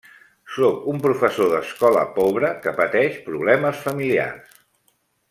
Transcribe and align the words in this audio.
Sóc 0.53 0.87
un 0.93 1.01
professor 1.03 1.51
d'escola 1.51 2.05
pobre 2.17 2.51
que 2.65 2.73
pateix 2.79 3.21
problemes 3.29 3.85
familiars. 3.87 4.57